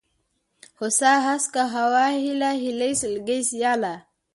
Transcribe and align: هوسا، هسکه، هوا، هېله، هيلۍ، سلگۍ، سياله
هوسا، 0.79 1.11
هسکه، 1.27 1.63
هوا، 1.75 2.05
هېله، 2.21 2.51
هيلۍ، 2.63 2.91
سلگۍ، 3.01 3.39
سياله 3.51 3.95